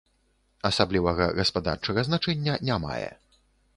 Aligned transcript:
Асаблівага 0.69 1.27
гаспадарчага 1.39 2.07
значэння 2.11 2.59
не 2.71 2.79
мае. 2.87 3.11